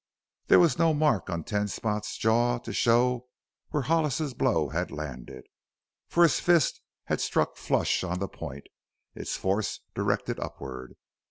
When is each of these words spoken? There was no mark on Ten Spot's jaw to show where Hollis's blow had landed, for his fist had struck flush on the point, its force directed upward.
There 0.47 0.57
was 0.57 0.79
no 0.79 0.95
mark 0.95 1.29
on 1.29 1.43
Ten 1.43 1.67
Spot's 1.67 2.17
jaw 2.17 2.57
to 2.57 2.73
show 2.73 3.27
where 3.69 3.83
Hollis's 3.83 4.33
blow 4.33 4.69
had 4.69 4.89
landed, 4.89 5.43
for 6.07 6.23
his 6.23 6.39
fist 6.39 6.81
had 7.03 7.21
struck 7.21 7.55
flush 7.55 8.03
on 8.03 8.17
the 8.17 8.27
point, 8.27 8.65
its 9.13 9.37
force 9.37 9.81
directed 9.93 10.39
upward. 10.39 10.95